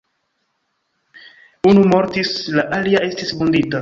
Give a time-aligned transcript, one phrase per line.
[1.73, 3.69] Unu mortis, la alia estis vundita.